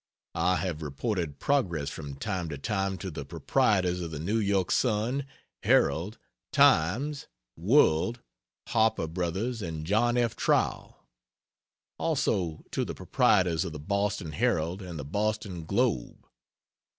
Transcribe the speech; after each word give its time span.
I 0.33 0.55
have 0.55 0.81
reported 0.81 1.37
progress 1.37 1.91
from 1.91 2.15
time 2.15 2.49
to 2.49 2.57
time 2.57 2.97
to 2.97 3.11
the 3.11 3.23
proprietors 3.23 4.01
of 4.01 4.09
the 4.09 4.17
N. 4.17 4.51
Y. 4.51 4.63
Sun, 4.71 5.27
Herald, 5.61 6.17
Times, 6.51 7.27
World, 7.55 8.19
Harper 8.69 9.05
Brothers 9.05 9.61
and 9.61 9.85
John 9.85 10.17
F. 10.17 10.35
Trow; 10.35 10.95
also 11.99 12.65
to 12.71 12.83
the 12.83 12.95
proprietors 12.95 13.63
of 13.63 13.73
the 13.73 13.79
Boston 13.79 14.31
Herald 14.31 14.81
and 14.81 14.97
the 14.97 15.05
Boston 15.05 15.65
Globe. 15.65 16.25